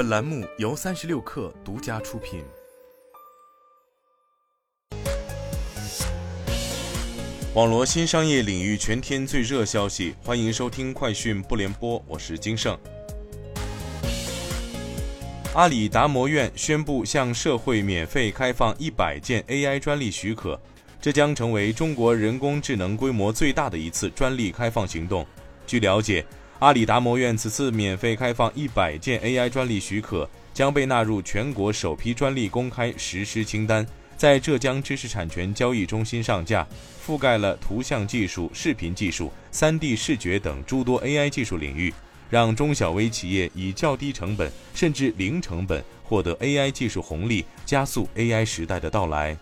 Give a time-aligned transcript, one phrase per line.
[0.00, 2.42] 本栏目由三十六氪独家出品。
[7.52, 12.74] 网罗新商业领域全天最热消息，欢迎收听快讯不联播，我是金盛。
[15.52, 20.58] 阿里达摩院宣布向社会免费开放一百件 AI 专利许可，
[20.98, 25.26] 这将成为中国人工智能规模最大的一次专利开放行动。
[25.66, 26.24] 据了解，
[26.60, 36.66] 阿里达摩院此次免费开放一百件 AI 专利许可，将被纳入全国首批专利公开实施清单，在浙江知识产权交易中心上架，
[37.06, 41.92] 覆盖了图像技术、视频技术、3D 视觉等诸多 AI 技术领域。
[42.28, 49.36] 让中小微企业以较低成本甚至零成本获得 AI 技术红利，加速 AI 时代的到来。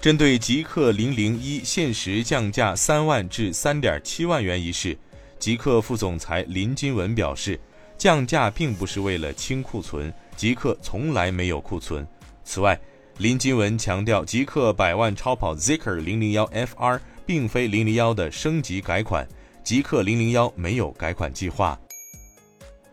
[0.00, 4.96] 针对极客零零一限时降价三万至三点七万元一事，
[5.42, 7.58] 极客副总裁林金文表示，
[7.98, 12.06] 降价并不是为了清库存，极客从来没有库存。
[12.44, 12.80] 此外，
[13.18, 19.26] 林金文强调，极客百万超跑 Zeekr 零零幺 FR 并非零零幺的升级改款。
[19.64, 21.76] 极客零零幺没有改款计划。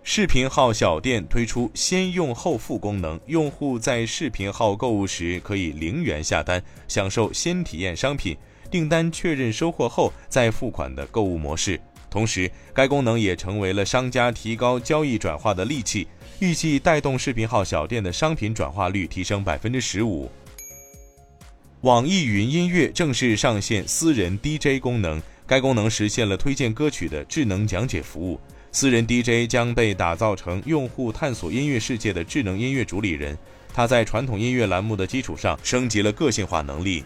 [0.02, 8.36] 视频号小店推出先用后付功能，用户在视频号购物时可以零元下单，享受先体验商品，
[8.72, 11.80] 订单确认收货后再付款的购物模式。
[12.10, 16.08] 同时，该功能也成为了商家提高交易转化的利器，
[16.40, 20.32] 预计带动视频号小店的商品转化率提升百分之十五。
[21.82, 25.22] 网易云音乐正式上线私人 DJ 功能。
[25.48, 28.40] 该功能实现了推荐歌曲的智能讲解服务，
[28.72, 33.36] 私人 DJ 将被打造成用户探索音乐世界的智能音乐主理人。
[33.74, 37.04] 它在传统音乐栏目的基础上升级了个性化能力。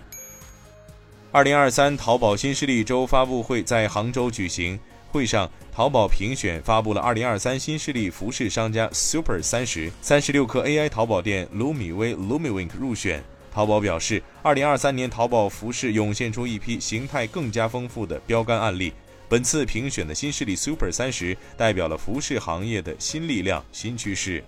[1.32, 4.78] 二零二三淘宝新势力周发布会在杭州举行，
[5.14, 13.23] 会上淘宝评选发布了二零二三新势力服饰商家 Super 三十，三十六氪 AI 淘宝店卢米威 Lumiwink 入选。
[13.52, 18.92] 淘宝表示，二零二三年淘宝服饰涌现出一批形态更加丰富的标杆案例。
[19.30, 24.43] 本次评选的新势力 Super 三十代表了服饰行业的新力量、新趋势。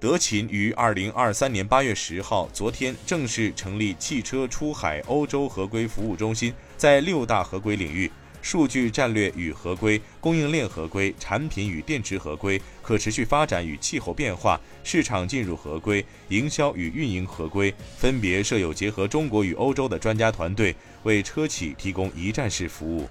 [0.00, 8.10] 德勤于二零二三年八月十号，昨天正式成立汽车出海欧洲合规服务中心，在六大合规领域。
[8.42, 23.08] 数据战略与合规、供应链合规、产品与电池合规、可持续发展与气候变化、市场进入合规、营销与运营合规，分别设有结合中国与欧洲的专家团队，为车企提供一站式服务。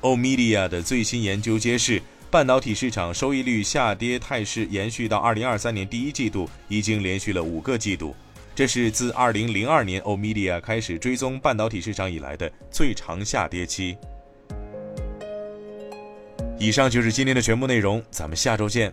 [0.00, 8.16] 欧 Media 的最新研究揭示，半导体市场收益率下跌态势延续到二零二三年第一季度，已经连续了五个季度，
[8.54, 13.96] 这是自二零零二年欧 Media 开始追踪半导体市场以来的最长下跌期。
[16.62, 18.92] 以上就是今天的全部内容，咱们下周见。